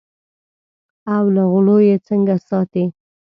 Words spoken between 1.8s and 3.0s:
یې څنګه ساتې.